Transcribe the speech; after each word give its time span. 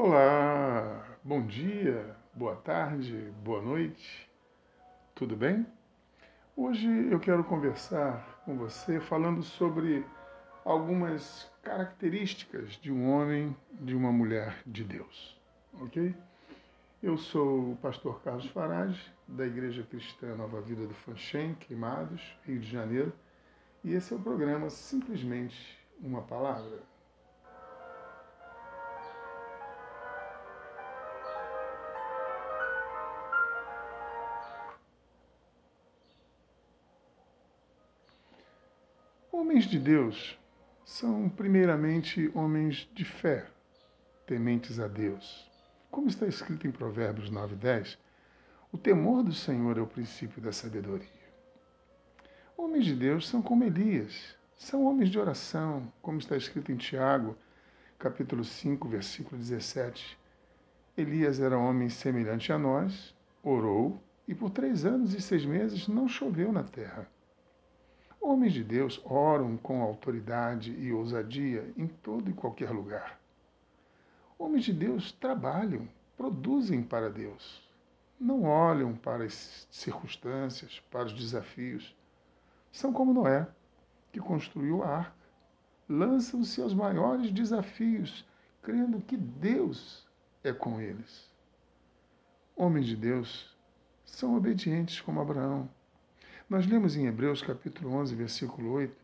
Olá, 0.00 1.04
bom 1.24 1.44
dia, 1.44 2.14
boa 2.32 2.54
tarde, 2.54 3.32
boa 3.42 3.60
noite, 3.60 4.30
tudo 5.12 5.34
bem? 5.34 5.66
Hoje 6.56 6.86
eu 7.10 7.18
quero 7.18 7.42
conversar 7.42 8.40
com 8.44 8.56
você 8.56 9.00
falando 9.00 9.42
sobre 9.42 10.06
algumas 10.64 11.50
características 11.64 12.74
de 12.80 12.92
um 12.92 13.10
homem, 13.10 13.56
de 13.72 13.96
uma 13.96 14.12
mulher 14.12 14.62
de 14.64 14.84
Deus, 14.84 15.36
ok? 15.80 16.14
Eu 17.02 17.18
sou 17.18 17.72
o 17.72 17.76
pastor 17.82 18.22
Carlos 18.22 18.46
Farage, 18.46 19.12
da 19.26 19.44
Igreja 19.44 19.82
Cristã 19.82 20.36
Nova 20.36 20.60
Vida 20.60 20.86
do 20.86 20.94
Fanchen, 20.94 21.56
Queimados, 21.56 22.22
Rio 22.46 22.60
de 22.60 22.70
Janeiro, 22.70 23.12
e 23.82 23.94
esse 23.94 24.12
é 24.12 24.16
o 24.16 24.20
programa 24.20 24.70
Simplesmente 24.70 25.76
uma 26.00 26.22
Palavra. 26.22 26.84
Homens 39.40 39.66
de 39.66 39.78
Deus 39.78 40.36
são, 40.84 41.28
primeiramente, 41.28 42.28
homens 42.34 42.90
de 42.92 43.04
fé, 43.04 43.46
tementes 44.26 44.80
a 44.80 44.88
Deus. 44.88 45.48
Como 45.92 46.08
está 46.08 46.26
escrito 46.26 46.66
em 46.66 46.72
Provérbios 46.72 47.30
9, 47.30 47.54
10, 47.54 47.96
o 48.72 48.76
temor 48.76 49.22
do 49.22 49.32
Senhor 49.32 49.78
é 49.78 49.80
o 49.80 49.86
princípio 49.86 50.42
da 50.42 50.50
sabedoria. 50.50 51.06
Homens 52.56 52.84
de 52.84 52.96
Deus 52.96 53.28
são 53.28 53.40
como 53.40 53.62
Elias, 53.62 54.36
são 54.56 54.84
homens 54.84 55.08
de 55.08 55.20
oração, 55.20 55.86
como 56.02 56.18
está 56.18 56.36
escrito 56.36 56.72
em 56.72 56.76
Tiago, 56.76 57.36
capítulo 57.96 58.42
5, 58.42 58.88
versículo 58.88 59.38
17. 59.38 60.18
Elias 60.96 61.38
era 61.38 61.56
homem 61.56 61.88
semelhante 61.88 62.52
a 62.52 62.58
nós, 62.58 63.14
orou, 63.40 64.02
e 64.26 64.34
por 64.34 64.50
três 64.50 64.84
anos 64.84 65.14
e 65.14 65.22
seis 65.22 65.46
meses 65.46 65.86
não 65.86 66.08
choveu 66.08 66.50
na 66.52 66.64
terra. 66.64 67.08
Homens 68.20 68.52
de 68.52 68.64
Deus 68.64 69.00
oram 69.04 69.56
com 69.56 69.80
autoridade 69.80 70.72
e 70.72 70.92
ousadia 70.92 71.72
em 71.76 71.86
todo 71.86 72.28
e 72.28 72.34
qualquer 72.34 72.70
lugar. 72.70 73.18
Homens 74.38 74.64
de 74.64 74.72
Deus 74.72 75.12
trabalham, 75.12 75.88
produzem 76.16 76.82
para 76.82 77.08
Deus. 77.08 77.66
Não 78.20 78.42
olham 78.42 78.94
para 78.94 79.24
as 79.24 79.66
circunstâncias, 79.70 80.80
para 80.90 81.06
os 81.06 81.12
desafios. 81.12 81.96
São 82.72 82.92
como 82.92 83.14
Noé, 83.14 83.46
que 84.12 84.20
construiu 84.20 84.82
a 84.82 84.98
arca. 84.98 85.28
Lançam-se 85.88 86.60
aos 86.60 86.74
maiores 86.74 87.30
desafios, 87.30 88.26
crendo 88.62 89.00
que 89.00 89.16
Deus 89.16 90.06
é 90.42 90.52
com 90.52 90.80
eles. 90.80 91.30
Homens 92.54 92.86
de 92.86 92.96
Deus 92.96 93.56
são 94.04 94.36
obedientes 94.36 95.00
como 95.00 95.20
Abraão 95.20 95.68
nós 96.48 96.66
lemos 96.66 96.96
em 96.96 97.06
Hebreus 97.06 97.42
capítulo 97.42 97.92
11, 97.92 98.14
versículo 98.14 98.72
8, 98.72 98.96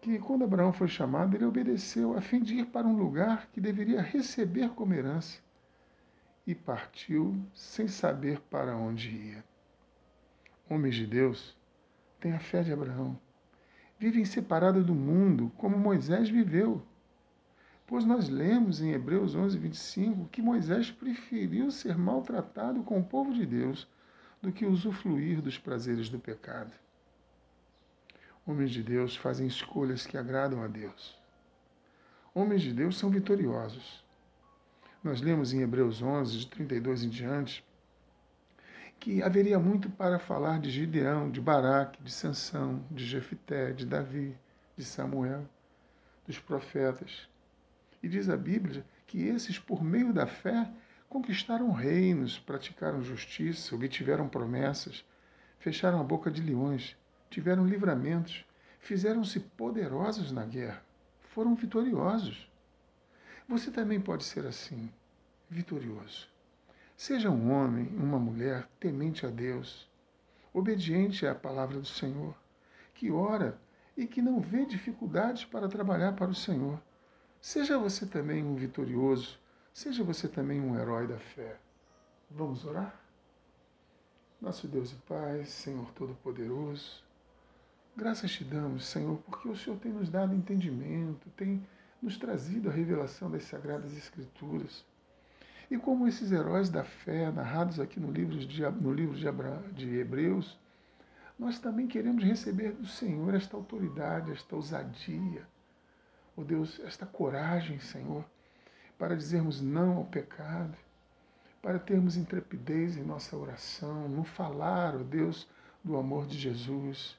que 0.00 0.18
quando 0.18 0.42
Abraão 0.42 0.72
foi 0.72 0.88
chamado, 0.88 1.36
ele 1.36 1.44
obedeceu 1.44 2.16
a 2.16 2.20
fim 2.20 2.40
de 2.40 2.56
ir 2.56 2.66
para 2.66 2.86
um 2.86 2.96
lugar 2.96 3.48
que 3.52 3.60
deveria 3.60 4.02
receber 4.02 4.68
como 4.70 4.92
herança 4.92 5.40
e 6.44 6.56
partiu 6.56 7.40
sem 7.54 7.86
saber 7.86 8.40
para 8.50 8.76
onde 8.76 9.08
ia. 9.08 9.44
Homens 10.68 10.96
de 10.96 11.06
Deus 11.06 11.56
têm 12.18 12.32
a 12.32 12.40
fé 12.40 12.62
de 12.62 12.72
Abraão. 12.72 13.16
Vivem 13.96 14.24
separados 14.24 14.84
do 14.84 14.94
mundo, 14.94 15.52
como 15.56 15.78
Moisés 15.78 16.28
viveu. 16.28 16.82
Pois 17.86 18.04
nós 18.04 18.28
lemos 18.28 18.80
em 18.80 18.90
Hebreus 18.90 19.34
11, 19.34 19.56
25 19.58 20.28
que 20.28 20.42
Moisés 20.42 20.90
preferiu 20.90 21.70
ser 21.70 21.96
maltratado 21.96 22.82
com 22.82 22.98
o 22.98 23.04
povo 23.04 23.32
de 23.32 23.46
Deus 23.46 23.86
do 24.40 24.52
que 24.52 24.64
usufruir 24.64 25.40
dos 25.40 25.58
prazeres 25.58 26.08
do 26.08 26.18
pecado. 26.18 26.72
Homens 28.46 28.70
de 28.70 28.82
Deus 28.82 29.16
fazem 29.16 29.46
escolhas 29.46 30.06
que 30.06 30.16
agradam 30.16 30.62
a 30.62 30.68
Deus. 30.68 31.18
Homens 32.34 32.62
de 32.62 32.72
Deus 32.72 32.96
são 32.96 33.10
vitoriosos. 33.10 34.04
Nós 35.02 35.20
lemos 35.20 35.52
em 35.52 35.60
Hebreus 35.60 36.00
11, 36.02 36.38
de 36.38 36.46
32 36.46 37.04
em 37.04 37.08
diante, 37.08 37.64
que 38.98 39.22
haveria 39.22 39.58
muito 39.58 39.90
para 39.90 40.18
falar 40.18 40.60
de 40.60 40.70
Gideão, 40.70 41.30
de 41.30 41.40
Baraque, 41.40 42.02
de 42.02 42.10
Sansão, 42.10 42.84
de 42.90 43.04
Jefité, 43.04 43.72
de 43.72 43.86
Davi, 43.86 44.36
de 44.76 44.84
Samuel, 44.84 45.48
dos 46.26 46.38
profetas. 46.38 47.28
E 48.02 48.08
diz 48.08 48.28
a 48.28 48.36
Bíblia 48.36 48.84
que 49.06 49.22
esses, 49.22 49.58
por 49.58 49.82
meio 49.82 50.12
da 50.12 50.26
fé, 50.26 50.70
Conquistaram 51.08 51.72
reinos, 51.72 52.38
praticaram 52.38 53.02
justiça, 53.02 53.74
obtiveram 53.74 54.28
promessas, 54.28 55.02
fecharam 55.58 56.00
a 56.00 56.04
boca 56.04 56.30
de 56.30 56.42
leões, 56.42 56.96
tiveram 57.30 57.66
livramentos, 57.66 58.44
fizeram-se 58.78 59.40
poderosos 59.40 60.30
na 60.30 60.44
guerra, 60.44 60.84
foram 61.30 61.54
vitoriosos. 61.54 62.46
Você 63.48 63.70
também 63.70 63.98
pode 63.98 64.24
ser 64.24 64.46
assim, 64.46 64.92
vitorioso. 65.48 66.28
Seja 66.94 67.30
um 67.30 67.52
homem, 67.52 67.86
uma 67.96 68.18
mulher 68.18 68.68
temente 68.78 69.24
a 69.24 69.30
Deus, 69.30 69.88
obediente 70.52 71.26
à 71.26 71.34
palavra 71.34 71.80
do 71.80 71.86
Senhor, 71.86 72.34
que 72.92 73.10
ora 73.10 73.58
e 73.96 74.06
que 74.06 74.20
não 74.20 74.40
vê 74.40 74.66
dificuldades 74.66 75.44
para 75.46 75.68
trabalhar 75.68 76.12
para 76.12 76.30
o 76.30 76.34
Senhor. 76.34 76.78
Seja 77.40 77.78
você 77.78 78.04
também 78.04 78.44
um 78.44 78.56
vitorioso, 78.56 79.38
Seja 79.78 80.02
você 80.02 80.26
também 80.26 80.60
um 80.60 80.76
herói 80.76 81.06
da 81.06 81.20
fé. 81.20 81.56
Vamos 82.32 82.64
orar? 82.64 83.00
Nosso 84.40 84.66
Deus 84.66 84.90
e 84.90 84.96
Pai, 85.06 85.44
Senhor 85.44 85.88
Todo-Poderoso, 85.92 87.00
graças 87.96 88.32
te 88.32 88.42
damos, 88.42 88.84
Senhor, 88.88 89.18
porque 89.18 89.48
o 89.48 89.56
Senhor 89.56 89.78
tem 89.78 89.92
nos 89.92 90.10
dado 90.10 90.34
entendimento, 90.34 91.30
tem 91.36 91.64
nos 92.02 92.16
trazido 92.16 92.68
a 92.68 92.72
revelação 92.72 93.30
das 93.30 93.44
Sagradas 93.44 93.96
Escrituras. 93.96 94.84
E 95.70 95.78
como 95.78 96.08
esses 96.08 96.32
heróis 96.32 96.68
da 96.68 96.82
fé, 96.82 97.30
narrados 97.30 97.78
aqui 97.78 98.00
no 98.00 98.10
livro 98.10 98.36
de, 98.36 98.62
no 98.62 98.92
livro 98.92 99.14
de, 99.14 99.28
Abra, 99.28 99.62
de 99.74 99.94
Hebreus, 99.94 100.58
nós 101.38 101.60
também 101.60 101.86
queremos 101.86 102.24
receber 102.24 102.72
do 102.72 102.88
Senhor 102.88 103.32
esta 103.32 103.56
autoridade, 103.56 104.32
esta 104.32 104.56
ousadia, 104.56 105.46
oh 106.34 106.42
Deus, 106.42 106.80
esta 106.80 107.06
coragem, 107.06 107.78
Senhor, 107.78 108.24
para 108.98 109.16
dizermos 109.16 109.60
não 109.60 109.98
ao 109.98 110.04
pecado, 110.04 110.76
para 111.62 111.78
termos 111.78 112.16
intrepidez 112.16 112.96
em 112.96 113.02
nossa 113.04 113.36
oração, 113.36 114.08
no 114.08 114.24
falar, 114.24 114.96
ó 114.96 115.02
Deus, 115.02 115.48
do 115.82 115.96
amor 115.96 116.26
de 116.26 116.36
Jesus. 116.36 117.16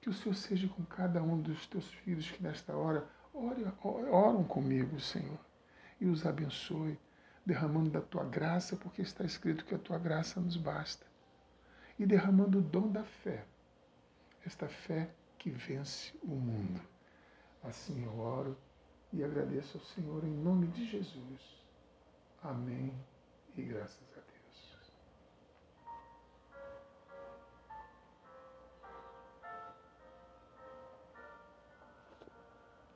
Que 0.00 0.10
o 0.10 0.12
Senhor 0.12 0.34
seja 0.34 0.68
com 0.68 0.84
cada 0.84 1.22
um 1.22 1.40
dos 1.40 1.66
teus 1.66 1.86
filhos 1.86 2.30
que 2.30 2.42
nesta 2.42 2.76
hora 2.76 3.08
oram 4.10 4.44
comigo, 4.44 5.00
Senhor, 5.00 5.38
e 6.00 6.06
os 6.06 6.24
abençoe, 6.24 6.98
derramando 7.44 7.90
da 7.90 8.00
tua 8.00 8.24
graça, 8.24 8.76
porque 8.76 9.02
está 9.02 9.24
escrito 9.24 9.64
que 9.64 9.74
a 9.74 9.78
tua 9.78 9.98
graça 9.98 10.40
nos 10.40 10.56
basta, 10.56 11.06
e 11.98 12.06
derramando 12.06 12.58
o 12.58 12.62
dom 12.62 12.90
da 12.90 13.04
fé, 13.04 13.44
esta 14.44 14.68
fé 14.68 15.10
que 15.38 15.50
vence 15.50 16.14
o 16.22 16.34
mundo. 16.34 16.80
Assim 17.62 18.04
eu 18.04 18.18
oro 18.18 18.56
e 19.12 19.22
agradeço 19.22 19.78
ao 19.78 19.84
Senhor 19.84 20.24
em 20.24 20.32
nome 20.32 20.66
de 20.68 20.84
Jesus. 20.86 21.40
Amém 22.42 22.92
e 23.56 23.62
graças 23.62 24.02
a 24.12 24.20
Deus. 24.20 24.25